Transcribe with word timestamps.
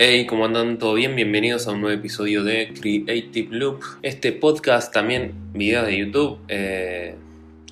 Hey, 0.00 0.26
¿cómo 0.26 0.44
andan? 0.44 0.78
¿Todo 0.78 0.94
bien? 0.94 1.16
Bienvenidos 1.16 1.66
a 1.66 1.72
un 1.72 1.80
nuevo 1.80 1.98
episodio 1.98 2.44
de 2.44 2.72
Creative 2.72 3.48
Loop. 3.50 3.82
Este 4.02 4.30
podcast, 4.30 4.94
también 4.94 5.32
videos 5.54 5.86
de 5.86 5.98
YouTube, 5.98 6.38
eh, 6.46 7.16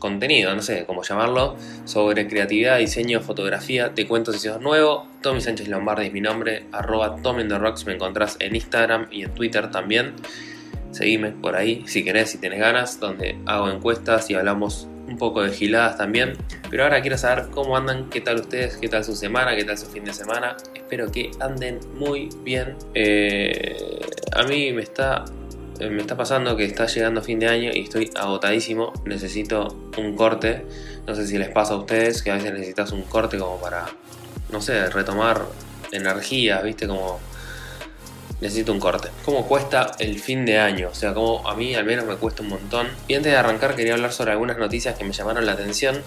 contenido, 0.01 0.53
no 0.53 0.61
sé 0.61 0.87
cómo 0.87 1.05
llamarlo, 1.05 1.57
sobre 1.85 2.27
creatividad, 2.27 2.79
diseño, 2.79 3.21
fotografía. 3.21 3.95
Te 3.95 4.09
cuento 4.09 4.33
si 4.33 4.41
sos 4.41 4.61
nuevo. 4.61 5.07
Tommy 5.23 5.41
Sánchez 5.41 5.69
Lombardi 5.69 6.07
es 6.07 6.13
mi 6.13 6.21
nombre. 6.21 6.65
Arroba 6.73 7.17
Rocks 7.23 7.87
me 7.87 7.93
encontrás 7.93 8.37
en 8.41 8.57
Instagram 8.57 9.07
y 9.13 9.23
en 9.23 9.33
Twitter 9.33 9.71
también. 9.71 10.15
Seguime 10.91 11.31
por 11.31 11.55
ahí 11.55 11.85
si 11.87 12.03
querés, 12.03 12.31
si 12.31 12.39
tenés 12.39 12.59
ganas, 12.59 12.99
donde 12.99 13.39
hago 13.47 13.71
encuestas 13.71 14.29
y 14.31 14.35
hablamos 14.35 14.89
un 15.07 15.17
poco 15.17 15.45
de 15.45 15.53
giladas 15.53 15.97
también. 15.97 16.33
Pero 16.71 16.83
ahora 16.83 17.01
quiero 17.03 17.19
saber 17.19 17.51
cómo 17.53 17.77
andan, 17.77 18.11
qué 18.11 18.21
tal 18.21 18.41
ustedes, 18.41 18.79
qué 18.79 18.89
tal 18.89 19.05
su 19.05 19.15
semana, 19.15 19.55
qué 19.55 19.63
tal 19.63 19.79
su 19.79 19.87
fin 19.87 20.05
de 20.05 20.13
semana. 20.13 20.57
Espero 20.87 21.11
que 21.11 21.33
anden 21.41 21.81
muy 21.95 22.29
bien. 22.45 22.77
Eh, 22.95 23.99
a 24.33 24.45
mí 24.45 24.73
me 24.73 24.83
está, 24.83 25.25
me 25.81 26.01
está 26.01 26.17
pasando 26.17 26.57
que 26.57 26.65
está 26.65 26.87
llegando 26.87 27.21
fin 27.23 27.41
de 27.41 27.49
año 27.49 27.73
y 27.75 27.81
estoy 27.81 28.09
agotadísimo. 28.15 28.93
Necesito 29.05 29.91
un 29.99 30.15
corte. 30.15 30.65
No 31.05 31.17
sé 31.17 31.27
si 31.27 31.39
les 31.39 31.49
pasa 31.49 31.75
a 31.75 31.79
ustedes 31.79 32.23
que 32.23 32.31
a 32.31 32.35
veces 32.35 32.53
necesitas 32.53 32.93
un 32.93 33.03
corte 33.03 33.37
como 33.37 33.61
para, 33.61 33.87
no 34.53 34.61
sé, 34.61 34.89
retomar 34.89 35.43
energía, 35.91 36.63
¿viste? 36.63 36.87
Como 36.87 37.19
necesito 38.41 38.71
un 38.71 38.79
corte. 38.79 39.09
¿Cómo 39.25 39.49
cuesta 39.49 39.91
el 39.99 40.21
fin 40.21 40.47
de 40.47 40.61
año? 40.61 40.91
O 40.93 40.95
sea, 40.95 41.13
como 41.13 41.49
a 41.49 41.57
mí 41.57 41.75
al 41.75 41.85
menos 41.85 42.07
me 42.07 42.15
cuesta 42.15 42.43
un 42.43 42.51
montón. 42.51 42.87
Y 43.09 43.15
antes 43.15 43.33
de 43.33 43.37
arrancar 43.37 43.75
quería 43.75 43.95
hablar 43.95 44.13
sobre 44.13 44.31
algunas 44.31 44.57
noticias 44.57 44.97
que 44.97 45.03
me 45.03 45.13
llamaron 45.13 45.47
la 45.47 45.53
atención. 45.55 46.01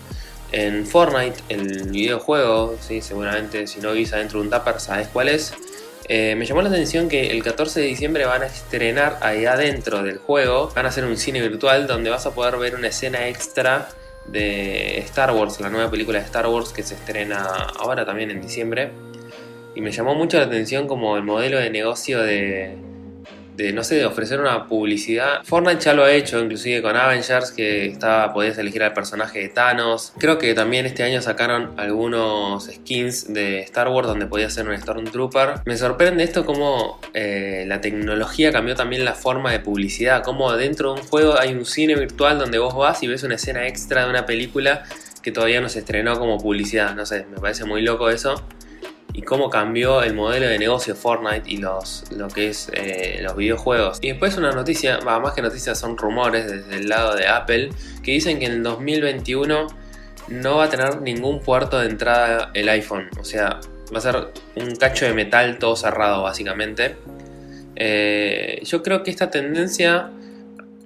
En 0.51 0.85
Fortnite, 0.85 1.43
el 1.49 1.89
videojuego, 1.89 2.77
¿sí? 2.81 3.01
seguramente 3.01 3.67
si 3.67 3.79
no 3.79 3.91
viste 3.91 4.15
adentro 4.15 4.39
de 4.39 4.47
un 4.47 4.51
tupper 4.51 4.79
sabes 4.79 5.07
cuál 5.07 5.29
es. 5.29 5.53
Eh, 6.07 6.35
me 6.35 6.45
llamó 6.45 6.63
la 6.63 6.69
atención 6.69 7.07
que 7.07 7.29
el 7.29 7.43
14 7.43 7.81
de 7.81 7.85
diciembre 7.85 8.25
van 8.25 8.41
a 8.41 8.47
estrenar 8.47 9.19
ahí 9.21 9.45
adentro 9.45 10.01
del 10.01 10.17
juego, 10.17 10.71
van 10.75 10.87
a 10.87 10.89
hacer 10.89 11.05
un 11.05 11.17
cine 11.17 11.39
virtual 11.39 11.85
donde 11.85 12.09
vas 12.09 12.25
a 12.25 12.33
poder 12.33 12.57
ver 12.57 12.73
una 12.73 12.87
escena 12.87 13.27
extra 13.27 13.89
de 14.25 14.97
Star 14.99 15.31
Wars, 15.31 15.59
la 15.59 15.69
nueva 15.69 15.91
película 15.91 16.17
de 16.17 16.25
Star 16.25 16.47
Wars 16.47 16.73
que 16.73 16.81
se 16.81 16.95
estrena 16.95 17.43
ahora 17.77 18.05
también 18.05 18.31
en 18.31 18.41
diciembre. 18.41 18.89
Y 19.75 19.81
me 19.81 19.91
llamó 19.91 20.15
mucho 20.15 20.37
la 20.39 20.45
atención 20.45 20.87
como 20.87 21.15
el 21.15 21.23
modelo 21.23 21.59
de 21.59 21.69
negocio 21.69 22.21
de, 22.21 22.75
no 23.73 23.83
sé, 23.83 24.05
ofrecer 24.05 24.39
una 24.39 24.67
publicidad. 24.67 25.41
Fortnite 25.43 25.81
ya 25.81 25.93
lo 25.93 26.03
ha 26.03 26.11
hecho, 26.11 26.39
inclusive 26.39 26.81
con 26.81 26.95
Avengers, 26.95 27.51
que 27.51 27.87
estaba, 27.87 28.33
podías 28.33 28.57
elegir 28.57 28.83
al 28.83 28.93
personaje 28.93 29.39
de 29.39 29.49
Thanos. 29.49 30.13
Creo 30.17 30.37
que 30.37 30.53
también 30.53 30.85
este 30.85 31.03
año 31.03 31.21
sacaron 31.21 31.73
algunos 31.77 32.65
skins 32.65 33.33
de 33.33 33.59
Star 33.61 33.89
Wars 33.89 34.07
donde 34.07 34.25
podías 34.25 34.53
ser 34.53 34.67
un 34.67 34.77
Stormtrooper. 34.77 35.61
Me 35.65 35.77
sorprende 35.77 36.23
esto 36.23 36.45
como 36.45 36.99
eh, 37.13 37.65
la 37.67 37.81
tecnología 37.81 38.51
cambió 38.51 38.75
también 38.75 39.05
la 39.05 39.13
forma 39.13 39.51
de 39.51 39.59
publicidad, 39.59 40.23
como 40.23 40.51
dentro 40.53 40.93
de 40.93 41.01
un 41.01 41.07
juego 41.07 41.39
hay 41.39 41.53
un 41.53 41.65
cine 41.65 41.95
virtual 41.95 42.39
donde 42.39 42.57
vos 42.57 42.75
vas 42.75 43.03
y 43.03 43.07
ves 43.07 43.23
una 43.23 43.35
escena 43.35 43.67
extra 43.67 44.05
de 44.05 44.09
una 44.09 44.25
película 44.25 44.83
que 45.21 45.31
todavía 45.31 45.59
no 45.61 45.69
se 45.69 45.79
estrenó 45.79 46.17
como 46.17 46.37
publicidad. 46.37 46.95
No 46.95 47.05
sé, 47.05 47.25
me 47.29 47.37
parece 47.37 47.65
muy 47.65 47.81
loco 47.81 48.09
eso 48.09 48.41
y 49.19 49.21
cómo 49.21 49.49
cambió 49.49 50.01
el 50.01 50.13
modelo 50.13 50.47
de 50.47 50.57
negocio 50.57 50.95
Fortnite 50.95 51.43
y 51.45 51.57
los, 51.57 52.05
lo 52.15 52.29
que 52.29 52.47
es 52.47 52.71
eh, 52.71 53.19
los 53.21 53.35
videojuegos. 53.35 53.99
Y 54.01 54.11
después 54.11 54.37
una 54.37 54.51
noticia, 54.51 54.99
más 55.01 55.33
que 55.33 55.41
noticias 55.41 55.77
son 55.77 55.97
rumores 55.97 56.49
desde 56.49 56.77
el 56.77 56.87
lado 56.87 57.15
de 57.15 57.27
Apple, 57.27 57.69
que 58.01 58.13
dicen 58.13 58.39
que 58.39 58.45
en 58.45 58.53
el 58.53 58.63
2021 58.63 59.67
no 60.29 60.55
va 60.55 60.63
a 60.63 60.69
tener 60.69 61.01
ningún 61.01 61.41
puerto 61.41 61.79
de 61.79 61.89
entrada 61.89 62.51
el 62.53 62.69
iPhone. 62.69 63.09
O 63.19 63.25
sea, 63.25 63.59
va 63.93 63.97
a 63.97 64.01
ser 64.01 64.15
un 64.55 64.77
cacho 64.77 65.03
de 65.03 65.13
metal 65.13 65.59
todo 65.59 65.75
cerrado 65.75 66.23
básicamente. 66.23 66.95
Eh, 67.75 68.61
yo 68.63 68.81
creo 68.81 69.03
que 69.03 69.11
esta 69.11 69.29
tendencia 69.29 70.11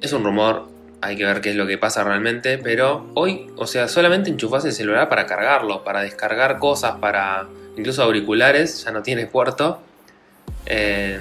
es 0.01 0.11
un 0.11 0.23
rumor, 0.23 0.69
hay 1.03 1.17
que 1.17 1.25
ver 1.25 1.41
qué 1.41 1.49
es 1.49 1.55
lo 1.55 1.67
que 1.67 1.77
pasa 1.77 2.03
realmente, 2.03 2.57
pero 2.57 3.09
hoy, 3.13 3.51
o 3.57 3.67
sea, 3.67 3.89
solamente 3.89 4.29
enchufas 4.29 4.63
el 4.63 4.71
celular 4.71 5.09
para 5.09 5.25
cargarlo, 5.25 5.83
para 5.83 6.01
descargar 6.01 6.59
cosas, 6.59 6.93
para 6.99 7.47
incluso 7.77 8.03
auriculares, 8.03 8.85
ya 8.85 8.91
no 8.91 9.03
tiene 9.03 9.27
puerto. 9.27 9.81
Eh, 10.65 11.19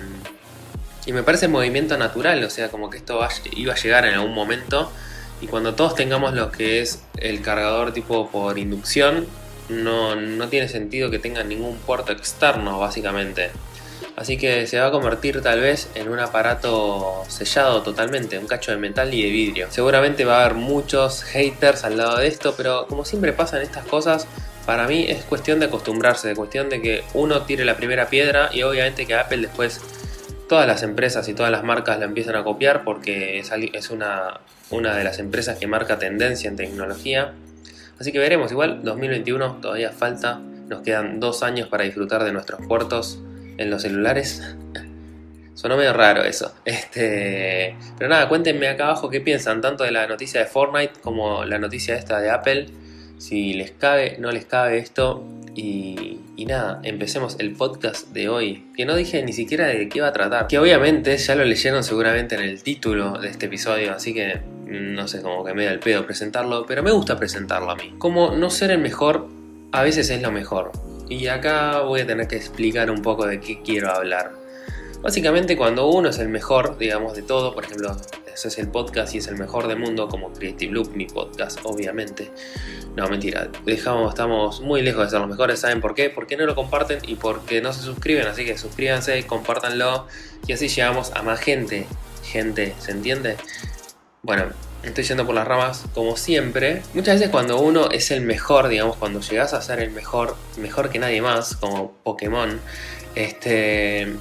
y 1.04 1.12
me 1.12 1.24
parece 1.24 1.48
movimiento 1.48 1.98
natural, 1.98 2.44
o 2.44 2.50
sea, 2.50 2.68
como 2.68 2.90
que 2.90 2.98
esto 2.98 3.20
iba 3.56 3.72
a 3.72 3.76
llegar 3.76 4.04
en 4.06 4.14
algún 4.14 4.34
momento. 4.34 4.92
Y 5.40 5.48
cuando 5.48 5.74
todos 5.74 5.96
tengamos 5.96 6.34
lo 6.34 6.52
que 6.52 6.80
es 6.80 7.02
el 7.18 7.42
cargador 7.42 7.92
tipo 7.92 8.30
por 8.30 8.58
inducción, 8.58 9.26
no, 9.68 10.14
no 10.14 10.48
tiene 10.48 10.68
sentido 10.68 11.10
que 11.10 11.18
tenga 11.18 11.42
ningún 11.42 11.76
puerto 11.78 12.12
externo, 12.12 12.78
básicamente. 12.78 13.50
Así 14.16 14.36
que 14.36 14.66
se 14.66 14.78
va 14.78 14.86
a 14.86 14.90
convertir 14.90 15.40
tal 15.42 15.60
vez 15.60 15.88
en 15.94 16.08
un 16.08 16.18
aparato 16.18 17.24
sellado 17.28 17.82
totalmente, 17.82 18.38
un 18.38 18.46
cacho 18.46 18.70
de 18.70 18.76
metal 18.76 19.12
y 19.12 19.22
de 19.22 19.30
vidrio. 19.30 19.66
Seguramente 19.70 20.24
va 20.24 20.38
a 20.38 20.44
haber 20.44 20.54
muchos 20.54 21.22
haters 21.24 21.84
al 21.84 21.96
lado 21.96 22.18
de 22.18 22.28
esto, 22.28 22.54
pero 22.56 22.86
como 22.86 23.04
siempre 23.04 23.32
pasa 23.32 23.56
en 23.56 23.62
estas 23.62 23.84
cosas, 23.86 24.26
para 24.66 24.86
mí 24.86 25.06
es 25.08 25.24
cuestión 25.24 25.60
de 25.60 25.66
acostumbrarse, 25.66 26.28
de 26.28 26.36
cuestión 26.36 26.68
de 26.68 26.80
que 26.80 27.04
uno 27.14 27.42
tire 27.42 27.64
la 27.64 27.76
primera 27.76 28.08
piedra 28.08 28.50
y 28.52 28.62
obviamente 28.62 29.06
que 29.06 29.14
Apple 29.14 29.38
después 29.38 29.80
todas 30.48 30.66
las 30.66 30.82
empresas 30.82 31.28
y 31.28 31.34
todas 31.34 31.50
las 31.50 31.64
marcas 31.64 31.98
la 31.98 32.04
empiezan 32.04 32.36
a 32.36 32.44
copiar 32.44 32.84
porque 32.84 33.38
es, 33.38 33.90
una, 33.90 34.40
una 34.70 34.94
de 34.94 35.02
las 35.02 35.18
empresas 35.18 35.58
que 35.58 35.66
marca 35.66 35.98
tendencia 35.98 36.48
en 36.48 36.56
tecnología. 36.56 37.32
Así 37.98 38.12
que 38.12 38.18
veremos, 38.18 38.52
igual 38.52 38.82
2021 38.84 39.58
todavía 39.60 39.90
falta, 39.90 40.40
nos 40.68 40.82
quedan 40.82 41.20
dos 41.20 41.42
años 41.42 41.68
para 41.68 41.84
disfrutar 41.84 42.22
de 42.24 42.32
nuestros 42.32 42.64
puertos 42.66 43.18
en 43.58 43.70
los 43.70 43.82
celulares. 43.82 44.42
Sonó 45.54 45.76
medio 45.76 45.92
raro 45.92 46.24
eso. 46.24 46.54
Este, 46.64 47.76
pero 47.98 48.08
nada, 48.10 48.28
cuéntenme 48.28 48.68
acá 48.68 48.84
abajo 48.84 49.10
qué 49.10 49.20
piensan 49.20 49.60
tanto 49.60 49.84
de 49.84 49.92
la 49.92 50.06
noticia 50.06 50.40
de 50.40 50.46
Fortnite 50.46 51.00
como 51.00 51.44
la 51.44 51.58
noticia 51.58 51.96
esta 51.96 52.20
de 52.20 52.30
Apple 52.30 52.66
si 53.22 53.52
les 53.52 53.70
cabe, 53.70 54.16
no 54.18 54.32
les 54.32 54.46
cabe 54.46 54.78
esto. 54.78 55.24
Y, 55.54 56.18
nada, 56.44 56.80
empecemos 56.82 57.36
el 57.38 57.52
podcast 57.52 58.08
de 58.08 58.28
hoy, 58.28 58.64
que 58.76 58.84
no 58.84 58.96
dije 58.96 59.22
ni 59.22 59.32
siquiera 59.32 59.68
de 59.68 59.88
qué 59.88 59.98
iba 59.98 60.08
a 60.08 60.12
tratar, 60.12 60.48
que 60.48 60.58
obviamente 60.58 61.16
ya 61.16 61.36
lo 61.36 61.44
leyeron 61.44 61.84
seguramente 61.84 62.34
en 62.34 62.40
el 62.40 62.64
título 62.64 63.18
de 63.18 63.28
este 63.28 63.46
episodio, 63.46 63.92
así 63.92 64.12
que 64.12 64.40
no 64.66 65.06
sé, 65.06 65.22
como 65.22 65.44
que 65.44 65.54
me 65.54 65.66
da 65.66 65.70
el 65.70 65.78
pedo 65.78 66.04
presentarlo, 66.04 66.66
pero 66.66 66.82
me 66.82 66.90
gusta 66.90 67.16
presentarlo 67.16 67.70
a 67.70 67.76
mí. 67.76 67.94
Como 67.98 68.32
no 68.32 68.50
ser 68.50 68.72
el 68.72 68.80
mejor 68.80 69.28
a 69.70 69.84
veces 69.84 70.10
es 70.10 70.20
lo 70.20 70.32
mejor. 70.32 70.72
Y 71.12 71.28
acá 71.28 71.80
voy 71.82 72.00
a 72.00 72.06
tener 72.06 72.26
que 72.26 72.36
explicar 72.36 72.90
un 72.90 73.02
poco 73.02 73.26
de 73.26 73.38
qué 73.38 73.60
quiero 73.60 73.90
hablar. 73.90 74.32
Básicamente 75.02 75.58
cuando 75.58 75.88
uno 75.88 76.08
es 76.08 76.18
el 76.18 76.30
mejor, 76.30 76.78
digamos, 76.78 77.14
de 77.14 77.20
todo, 77.20 77.54
por 77.54 77.64
ejemplo, 77.64 77.94
ese 78.32 78.48
es 78.48 78.58
el 78.58 78.68
podcast 78.68 79.14
y 79.14 79.18
es 79.18 79.26
el 79.26 79.36
mejor 79.36 79.68
del 79.68 79.78
mundo, 79.78 80.08
como 80.08 80.32
Creative 80.32 80.72
Loop, 80.72 80.96
mi 80.96 81.04
podcast, 81.04 81.58
obviamente. 81.64 82.30
No, 82.96 83.08
mentira, 83.08 83.50
dejamos, 83.66 84.08
estamos 84.14 84.62
muy 84.62 84.80
lejos 84.80 85.04
de 85.04 85.10
ser 85.10 85.20
los 85.20 85.28
mejores, 85.28 85.60
¿saben 85.60 85.82
por 85.82 85.94
qué? 85.94 86.08
Porque 86.08 86.38
no 86.38 86.46
lo 86.46 86.54
comparten 86.54 87.00
y 87.06 87.16
porque 87.16 87.60
no 87.60 87.74
se 87.74 87.82
suscriben, 87.82 88.26
así 88.26 88.46
que 88.46 88.56
suscríbanse, 88.56 89.26
compártanlo 89.26 90.06
y 90.46 90.54
así 90.54 90.68
llegamos 90.68 91.12
a 91.14 91.22
más 91.22 91.40
gente. 91.40 91.86
Gente, 92.24 92.74
¿se 92.78 92.92
entiende? 92.92 93.36
Bueno, 94.24 94.44
estoy 94.84 95.02
yendo 95.02 95.26
por 95.26 95.34
las 95.34 95.48
ramas 95.48 95.84
como 95.94 96.16
siempre. 96.16 96.84
Muchas 96.94 97.16
veces 97.16 97.30
cuando 97.30 97.58
uno 97.58 97.90
es 97.90 98.12
el 98.12 98.20
mejor, 98.20 98.68
digamos, 98.68 98.96
cuando 98.96 99.18
llegas 99.20 99.52
a 99.52 99.60
ser 99.60 99.80
el 99.80 99.90
mejor, 99.90 100.36
mejor 100.58 100.90
que 100.90 101.00
nadie 101.00 101.20
más, 101.20 101.56
como 101.56 101.90
Pokémon, 102.04 102.60
este 103.16 104.14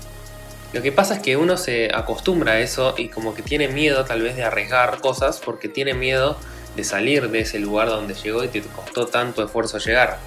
lo 0.73 0.81
que 0.81 0.91
pasa 0.91 1.17
es 1.17 1.19
que 1.19 1.37
uno 1.37 1.55
se 1.55 1.91
acostumbra 1.93 2.53
a 2.53 2.59
eso 2.61 2.95
y 2.97 3.09
como 3.09 3.35
que 3.35 3.43
tiene 3.43 3.67
miedo 3.67 4.03
tal 4.03 4.23
vez 4.23 4.35
de 4.35 4.43
arriesgar 4.43 5.01
cosas 5.01 5.39
porque 5.39 5.69
tiene 5.69 5.93
miedo 5.93 6.35
de 6.75 6.83
salir 6.83 7.29
de 7.29 7.41
ese 7.41 7.59
lugar 7.59 7.87
donde 7.89 8.15
llegó 8.15 8.43
y 8.43 8.47
te 8.47 8.61
costó 8.61 9.05
tanto 9.05 9.45
esfuerzo 9.45 9.77
llegar. 9.77 10.17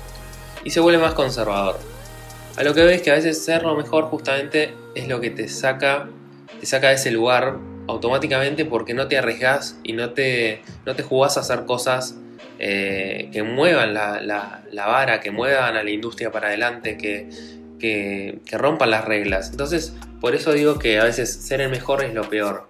Y 0.62 0.70
se 0.70 0.78
vuelve 0.78 1.02
más 1.02 1.14
conservador. 1.14 1.80
A 2.56 2.62
lo 2.62 2.74
que 2.74 2.84
ves 2.84 3.02
que 3.02 3.10
a 3.10 3.14
veces 3.14 3.44
ser 3.44 3.64
lo 3.64 3.74
mejor 3.74 4.04
justamente 4.04 4.72
es 4.94 5.08
lo 5.08 5.20
que 5.20 5.30
te 5.30 5.48
saca, 5.48 6.08
te 6.60 6.64
saca 6.64 6.90
de 6.90 6.94
ese 6.94 7.10
lugar 7.10 7.73
automáticamente 7.86 8.64
porque 8.64 8.94
no 8.94 9.08
te 9.08 9.18
arriesgas 9.18 9.78
y 9.82 9.92
no 9.92 10.10
te, 10.10 10.62
no 10.86 10.94
te 10.94 11.02
jugás 11.02 11.36
a 11.36 11.40
hacer 11.40 11.64
cosas 11.64 12.16
eh, 12.58 13.28
que 13.32 13.42
muevan 13.42 13.94
la, 13.94 14.20
la, 14.20 14.86
vara, 14.86 15.20
que 15.20 15.30
muevan 15.30 15.76
a 15.76 15.82
la 15.82 15.90
industria 15.90 16.30
para 16.30 16.48
adelante, 16.48 16.96
que, 16.96 17.28
que, 17.78 18.38
que 18.44 18.58
rompan 18.58 18.90
las 18.90 19.04
reglas. 19.04 19.50
Entonces 19.50 19.94
por 20.24 20.34
eso 20.34 20.52
digo 20.52 20.78
que 20.78 20.98
a 20.98 21.04
veces 21.04 21.34
ser 21.34 21.60
el 21.60 21.68
mejor 21.68 22.02
es 22.02 22.14
lo 22.14 22.28
peor. 22.30 22.66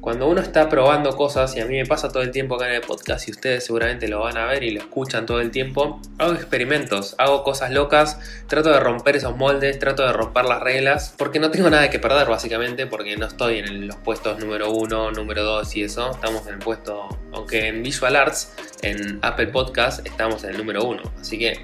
Cuando 0.00 0.28
uno 0.28 0.40
está 0.40 0.70
probando 0.70 1.14
cosas, 1.14 1.54
y 1.56 1.60
a 1.60 1.66
mí 1.66 1.76
me 1.76 1.84
pasa 1.84 2.08
todo 2.08 2.22
el 2.22 2.30
tiempo 2.30 2.54
acá 2.54 2.68
en 2.68 2.76
el 2.76 2.80
podcast, 2.80 3.28
y 3.28 3.32
ustedes 3.32 3.66
seguramente 3.66 4.08
lo 4.08 4.20
van 4.20 4.38
a 4.38 4.46
ver 4.46 4.62
y 4.62 4.70
lo 4.70 4.80
escuchan 4.80 5.26
todo 5.26 5.40
el 5.40 5.50
tiempo, 5.50 6.00
hago 6.16 6.32
experimentos, 6.32 7.14
hago 7.18 7.44
cosas 7.44 7.70
locas, 7.70 8.18
trato 8.46 8.70
de 8.70 8.80
romper 8.80 9.16
esos 9.16 9.36
moldes, 9.36 9.78
trato 9.78 10.06
de 10.06 10.14
romper 10.14 10.46
las 10.46 10.62
reglas, 10.62 11.14
porque 11.18 11.38
no 11.38 11.50
tengo 11.50 11.68
nada 11.68 11.90
que 11.90 11.98
perder 11.98 12.28
básicamente, 12.28 12.86
porque 12.86 13.14
no 13.18 13.26
estoy 13.26 13.58
en 13.58 13.88
los 13.88 13.96
puestos 13.96 14.38
número 14.38 14.70
uno, 14.70 15.10
número 15.10 15.44
dos 15.44 15.76
y 15.76 15.82
eso, 15.82 16.10
estamos 16.10 16.46
en 16.46 16.54
el 16.54 16.60
puesto, 16.60 17.06
aunque 17.34 17.68
en 17.68 17.82
Visual 17.82 18.16
Arts, 18.16 18.54
en 18.80 19.18
Apple 19.20 19.48
Podcast, 19.48 20.06
estamos 20.06 20.44
en 20.44 20.50
el 20.50 20.56
número 20.56 20.82
uno, 20.82 21.02
así 21.20 21.38
que 21.38 21.60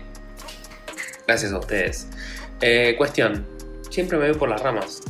gracias 1.27 1.53
a 1.53 1.59
ustedes. 1.59 2.09
Eh, 2.61 2.97
cuestión, 2.99 3.47
siempre 3.89 4.19
me 4.19 4.29
voy 4.29 4.39
por 4.39 4.51
las 4.51 4.61
ramas. 4.61 5.01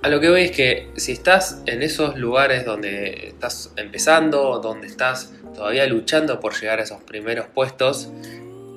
A 0.00 0.08
lo 0.08 0.20
que 0.20 0.30
voy 0.30 0.42
es 0.42 0.52
que 0.52 0.90
si 0.96 1.12
estás 1.12 1.62
en 1.66 1.82
esos 1.82 2.16
lugares 2.16 2.64
donde 2.64 3.28
estás 3.28 3.72
empezando, 3.76 4.60
donde 4.60 4.86
estás 4.86 5.32
todavía 5.54 5.86
luchando 5.86 6.38
por 6.38 6.54
llegar 6.54 6.78
a 6.78 6.84
esos 6.84 7.02
primeros 7.02 7.46
puestos, 7.46 8.08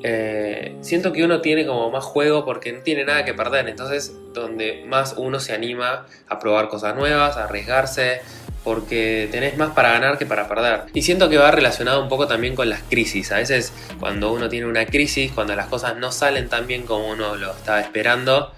eh, 0.04 0.76
siento 0.82 1.14
que 1.14 1.24
uno 1.24 1.42
tiene 1.42 1.68
como 1.68 1.92
más 1.92 2.04
juego 2.04 2.44
porque 2.44 2.74
no 2.74 2.80
tiene 2.80 3.06
nada 3.06 3.24
que 3.24 3.36
perder. 3.36 3.70
Entonces, 3.70 4.14
donde 4.34 4.84
más 4.88 5.14
uno 5.16 5.40
se 5.40 5.54
anima 5.54 6.08
a 6.28 6.40
probar 6.40 6.70
cosas 6.70 6.96
nuevas, 6.96 7.38
a 7.38 7.44
arriesgarse, 7.44 8.22
porque 8.64 9.28
tenés 9.32 9.58
más 9.58 9.72
para 9.74 9.92
ganar 9.92 10.18
que 10.18 10.26
para 10.26 10.48
perder. 10.48 10.86
Y 10.96 11.04
siento 11.04 11.30
que 11.30 11.38
va 11.38 11.52
relacionado 11.52 12.02
un 12.02 12.10
poco 12.10 12.28
también 12.28 12.56
con 12.56 12.68
las 12.68 12.82
crisis. 12.82 13.32
A 13.32 13.38
veces 13.38 13.74
cuando 14.00 14.32
uno 14.32 14.50
tiene 14.50 14.66
una 14.66 14.88
crisis, 14.88 15.32
cuando 15.32 15.56
las 15.56 15.68
cosas 15.68 15.98
no 15.98 16.12
salen 16.12 16.50
tan 16.50 16.66
bien 16.66 16.84
como 16.88 17.10
uno 17.10 17.36
lo 17.36 17.52
estaba 17.52 17.80
esperando, 17.80 18.54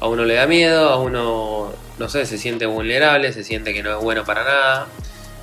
a 0.00 0.08
uno 0.08 0.24
le 0.24 0.34
da 0.34 0.46
miedo, 0.46 0.90
a 0.90 0.98
uno, 0.98 1.72
no 1.98 2.08
sé, 2.08 2.26
se 2.26 2.38
siente 2.38 2.66
vulnerable, 2.66 3.32
se 3.32 3.44
siente 3.44 3.72
que 3.72 3.82
no 3.82 3.96
es 3.96 4.02
bueno 4.02 4.24
para 4.24 4.44
nada. 4.44 4.86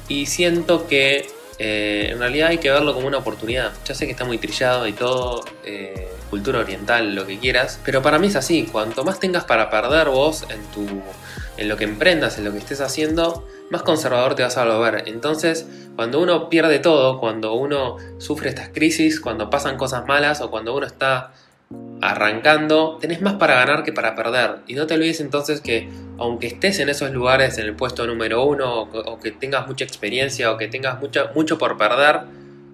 Y 0.07 0.25
siento 0.27 0.87
que 0.87 1.27
eh, 1.59 2.09
en 2.11 2.19
realidad 2.19 2.49
hay 2.49 2.57
que 2.57 2.69
verlo 2.71 2.93
como 2.93 3.07
una 3.07 3.17
oportunidad. 3.17 3.71
Ya 3.85 3.95
sé 3.95 4.05
que 4.05 4.11
está 4.11 4.25
muy 4.25 4.37
trillado 4.37 4.87
y 4.87 4.93
todo, 4.93 5.43
eh, 5.63 6.09
cultura 6.29 6.59
oriental, 6.59 7.15
lo 7.15 7.25
que 7.25 7.39
quieras, 7.39 7.79
pero 7.85 8.01
para 8.01 8.19
mí 8.19 8.27
es 8.27 8.35
así. 8.35 8.67
Cuanto 8.71 9.03
más 9.03 9.19
tengas 9.19 9.43
para 9.45 9.69
perder 9.69 10.09
vos 10.09 10.45
en, 10.49 10.61
tu, 10.71 11.01
en 11.57 11.69
lo 11.69 11.77
que 11.77 11.83
emprendas, 11.83 12.37
en 12.37 12.45
lo 12.45 12.51
que 12.51 12.57
estés 12.59 12.81
haciendo, 12.81 13.47
más 13.69 13.83
conservador 13.83 14.35
te 14.35 14.43
vas 14.43 14.57
a 14.57 14.65
volver. 14.65 15.03
Entonces, 15.07 15.65
cuando 15.95 16.19
uno 16.19 16.49
pierde 16.49 16.79
todo, 16.79 17.19
cuando 17.19 17.53
uno 17.53 17.97
sufre 18.17 18.49
estas 18.49 18.69
crisis, 18.69 19.19
cuando 19.19 19.49
pasan 19.49 19.77
cosas 19.77 20.05
malas 20.07 20.41
o 20.41 20.49
cuando 20.49 20.75
uno 20.75 20.85
está 20.85 21.33
arrancando, 22.03 22.97
tenés 22.99 23.21
más 23.21 23.35
para 23.35 23.55
ganar 23.55 23.83
que 23.83 23.93
para 23.93 24.13
perder. 24.13 24.57
Y 24.67 24.75
no 24.75 24.85
te 24.85 24.95
olvides 24.95 25.21
entonces 25.21 25.61
que 25.61 25.89
aunque 26.19 26.47
estés 26.47 26.79
en 26.79 26.89
esos 26.89 27.11
lugares 27.11 27.57
en 27.57 27.65
el 27.65 27.75
puesto 27.75 28.05
número 28.05 28.43
uno, 28.43 28.81
o, 28.81 29.19
que 29.19 29.31
tengas 29.31 29.67
mucha 29.67 29.85
experiencia, 29.85 30.51
o 30.51 30.57
que 30.57 30.67
tengas 30.67 30.99
mucho, 30.99 31.57
por 31.57 31.77
perder, 31.77 32.21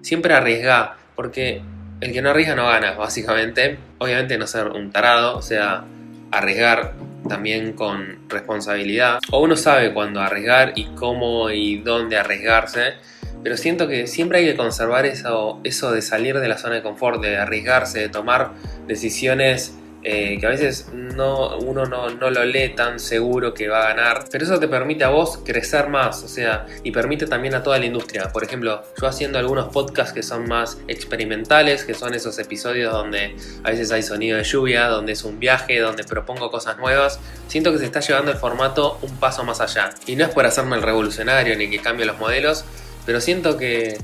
siempre 0.02 0.34
arriesga, 0.34 0.96
porque 1.14 1.62
el 2.00 2.12
que 2.12 2.22
no 2.22 2.30
arriesga 2.30 2.56
no 2.56 2.66
gana, 2.66 2.92
básicamente. 2.92 3.78
Obviamente 3.98 4.36
no 4.36 4.48
ser 4.48 4.66
un 4.68 4.90
tarado, 4.90 5.36
o 5.36 5.42
sea, 5.42 5.84
arriesgar 6.32 6.94
también 7.28 7.74
con 7.74 8.28
responsabilidad. 8.28 9.20
O 9.30 9.40
uno 9.40 9.54
sabe 9.54 9.94
cuándo 9.94 10.20
arriesgar 10.20 10.72
y 10.74 10.86
cómo 10.96 11.50
y 11.50 11.78
dónde 11.78 12.18
arriesgarse 12.18 12.94
pero 13.42 13.56
siento 13.56 13.88
que 13.88 14.06
siempre 14.06 14.38
hay 14.38 14.46
que 14.46 14.56
conservar 14.56 15.06
eso, 15.06 15.60
eso 15.64 15.92
de 15.92 16.02
salir 16.02 16.38
de 16.38 16.48
la 16.48 16.58
zona 16.58 16.76
de 16.76 16.82
confort, 16.82 17.20
de 17.22 17.36
arriesgarse, 17.36 18.00
de 18.00 18.08
tomar 18.08 18.52
decisiones 18.86 19.74
eh, 20.02 20.38
que 20.40 20.46
a 20.46 20.48
veces 20.48 20.88
no, 20.94 21.58
uno 21.58 21.84
no, 21.84 22.08
lo 22.08 22.44
lee 22.46 22.70
tan 22.70 22.98
seguro 22.98 23.52
que 23.52 23.68
va 23.68 23.82
a 23.82 23.88
ganar, 23.88 24.24
pero 24.30 24.44
eso 24.44 24.58
te 24.58 24.66
permite 24.66 25.04
a 25.04 25.10
vos 25.10 25.40
crecer 25.44 25.88
más, 25.88 26.22
o 26.22 26.28
sea, 26.28 26.64
y 26.82 26.90
permite 26.90 27.26
también 27.26 27.54
a 27.54 27.62
toda 27.62 27.78
la 27.78 27.84
industria. 27.84 28.30
Por 28.32 28.42
ejemplo, 28.42 28.82
yo 28.98 29.06
haciendo 29.06 29.38
algunos 29.38 29.68
podcasts 29.68 30.14
que 30.14 30.22
son 30.22 30.48
más 30.48 30.78
experimentales, 30.88 31.84
que 31.84 31.92
son 31.92 32.14
esos 32.14 32.38
episodios 32.38 32.94
donde 32.94 33.36
a 33.62 33.70
veces 33.70 33.92
hay 33.92 34.02
sonido 34.02 34.38
de 34.38 34.44
lluvia, 34.44 34.86
donde 34.86 35.12
es 35.12 35.22
un 35.22 35.38
viaje, 35.38 35.78
donde 35.80 36.04
propongo 36.04 36.50
cosas 36.50 36.78
nuevas, 36.78 37.20
siento 37.48 37.70
que 37.70 37.78
se 37.78 37.84
está 37.84 38.00
llevando 38.00 38.30
el 38.30 38.38
formato 38.38 38.98
un 39.02 39.14
paso 39.18 39.44
más 39.44 39.60
allá. 39.60 39.90
Y 40.06 40.16
no 40.16 40.24
es 40.24 40.30
por 40.30 40.46
hacerme 40.46 40.76
el 40.76 40.82
revolucionario 40.82 41.54
ni 41.58 41.68
que 41.68 41.78
cambie 41.78 42.06
los 42.06 42.18
modelos, 42.18 42.64
pero 43.10 43.20
siento 43.20 43.56
que, 43.56 43.98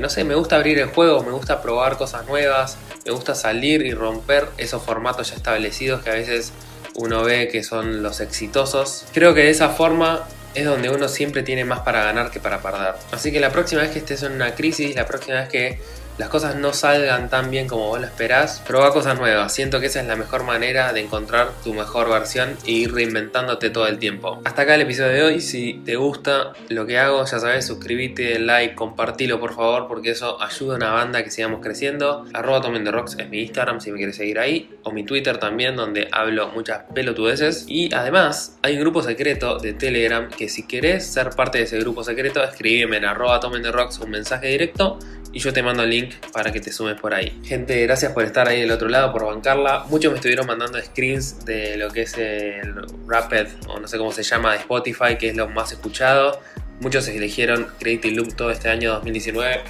no 0.00 0.08
sé, 0.08 0.24
me 0.24 0.34
gusta 0.34 0.56
abrir 0.56 0.78
el 0.78 0.88
juego, 0.88 1.22
me 1.22 1.32
gusta 1.32 1.60
probar 1.60 1.98
cosas 1.98 2.26
nuevas, 2.26 2.78
me 3.04 3.12
gusta 3.12 3.34
salir 3.34 3.84
y 3.84 3.92
romper 3.92 4.48
esos 4.56 4.82
formatos 4.82 5.28
ya 5.28 5.36
establecidos 5.36 6.02
que 6.02 6.08
a 6.08 6.14
veces 6.14 6.50
uno 6.94 7.24
ve 7.24 7.48
que 7.48 7.62
son 7.62 8.02
los 8.02 8.20
exitosos. 8.20 9.04
Creo 9.12 9.34
que 9.34 9.40
de 9.40 9.50
esa 9.50 9.68
forma 9.68 10.26
es 10.54 10.64
donde 10.64 10.88
uno 10.88 11.08
siempre 11.08 11.42
tiene 11.42 11.66
más 11.66 11.80
para 11.80 12.04
ganar 12.04 12.30
que 12.30 12.40
para 12.40 12.62
perder. 12.62 12.94
Así 13.10 13.32
que 13.32 13.38
la 13.38 13.50
próxima 13.50 13.82
vez 13.82 13.90
que 13.90 13.98
estés 13.98 14.22
en 14.22 14.32
una 14.32 14.54
crisis, 14.54 14.96
la 14.96 15.04
próxima 15.04 15.36
vez 15.36 15.50
que 15.50 15.82
las 16.18 16.28
cosas 16.28 16.56
no 16.56 16.72
salgan 16.72 17.30
tan 17.30 17.50
bien 17.50 17.66
como 17.66 17.88
vos 17.88 18.00
lo 18.00 18.06
esperás, 18.06 18.62
prueba 18.66 18.92
cosas 18.92 19.18
nuevas. 19.18 19.52
Siento 19.54 19.80
que 19.80 19.86
esa 19.86 20.00
es 20.00 20.06
la 20.06 20.16
mejor 20.16 20.44
manera 20.44 20.92
de 20.92 21.00
encontrar 21.00 21.50
tu 21.64 21.72
mejor 21.72 22.10
versión 22.10 22.56
e 22.66 22.72
ir 22.72 22.92
reinventándote 22.92 23.70
todo 23.70 23.86
el 23.86 23.98
tiempo. 23.98 24.40
Hasta 24.44 24.62
acá 24.62 24.74
el 24.74 24.82
episodio 24.82 25.12
de 25.12 25.22
hoy. 25.22 25.40
Si 25.40 25.80
te 25.84 25.96
gusta 25.96 26.52
lo 26.68 26.86
que 26.86 26.98
hago, 26.98 27.24
ya 27.24 27.38
sabes, 27.38 27.66
suscríbete, 27.66 28.38
like, 28.38 28.74
compartilo 28.74 29.40
por 29.40 29.54
favor, 29.54 29.88
porque 29.88 30.10
eso 30.10 30.40
ayuda 30.42 30.74
a 30.74 30.76
una 30.76 30.90
banda 30.92 31.24
que 31.24 31.30
sigamos 31.30 31.60
creciendo. 31.62 32.26
Arroba 32.34 32.60
Rocks 32.60 33.16
es 33.18 33.28
mi 33.28 33.40
Instagram 33.40 33.80
si 33.80 33.90
me 33.90 33.96
quieres 33.96 34.16
seguir 34.16 34.38
ahí, 34.38 34.70
o 34.82 34.92
mi 34.92 35.04
Twitter 35.04 35.38
también, 35.38 35.76
donde 35.76 36.08
hablo 36.12 36.48
muchas 36.48 36.82
pelotudeces. 36.94 37.64
Y 37.68 37.92
además, 37.94 38.58
hay 38.62 38.74
un 38.74 38.80
grupo 38.80 39.02
secreto 39.02 39.58
de 39.58 39.72
Telegram 39.72 40.28
que 40.28 40.48
si 40.48 40.66
querés 40.66 41.06
ser 41.06 41.30
parte 41.30 41.58
de 41.58 41.64
ese 41.64 41.78
grupo 41.78 42.04
secreto, 42.04 42.42
escríbeme 42.42 42.98
en 42.98 43.06
arroba 43.06 43.40
un 43.46 44.10
mensaje 44.10 44.48
directo 44.48 44.98
y 45.32 45.38
yo 45.38 45.52
te 45.52 45.62
mando 45.62 45.82
el 45.82 45.90
link 45.90 46.01
para 46.32 46.52
que 46.52 46.60
te 46.60 46.72
sumes 46.72 47.00
por 47.00 47.14
ahí. 47.14 47.40
Gente, 47.44 47.82
gracias 47.82 48.12
por 48.12 48.24
estar 48.24 48.48
ahí 48.48 48.60
del 48.60 48.70
otro 48.70 48.88
lado, 48.88 49.12
por 49.12 49.26
bancarla. 49.26 49.84
Muchos 49.88 50.12
me 50.12 50.16
estuvieron 50.16 50.46
mandando 50.46 50.80
screens 50.80 51.44
de 51.44 51.76
lo 51.76 51.90
que 51.90 52.02
es 52.02 52.16
el 52.18 52.74
Rapid, 53.06 53.46
o 53.68 53.80
no 53.80 53.88
sé 53.88 53.98
cómo 53.98 54.12
se 54.12 54.22
llama, 54.22 54.52
de 54.52 54.58
Spotify, 54.58 55.16
que 55.18 55.28
es 55.28 55.36
lo 55.36 55.48
más 55.48 55.72
escuchado. 55.72 56.40
Muchos 56.80 57.06
eligieron 57.08 57.68
Creative 57.78 58.14
Loop 58.14 58.34
todo 58.34 58.50
este 58.50 58.68
año 58.68 58.92
2019. 58.94 59.60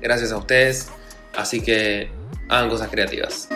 Gracias 0.00 0.32
a 0.32 0.36
ustedes. 0.36 0.88
Así 1.36 1.60
que 1.60 2.10
hagan 2.48 2.68
cosas 2.68 2.88
creativas. 2.88 3.48